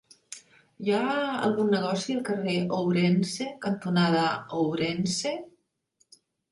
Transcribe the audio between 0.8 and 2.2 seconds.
Hi ha algun negoci